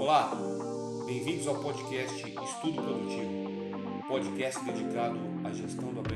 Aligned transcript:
Olá, 0.00 0.32
bem-vindos 1.04 1.46
ao 1.46 1.56
podcast 1.56 2.14
Estudo 2.24 2.82
Produtivo, 2.82 4.02
podcast 4.08 4.64
dedicado 4.64 5.18
à 5.44 5.52
gestão 5.52 5.92
do. 5.92 6.09